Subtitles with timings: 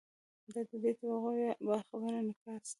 [0.53, 1.31] دا د دې طبقو
[1.65, 2.69] باخبرۍ انعکاس دی.